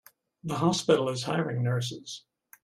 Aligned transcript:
The 0.43 0.55
hospital 0.55 1.09
is 1.09 1.21
hiring 1.25 1.61
nurses. 1.61 2.23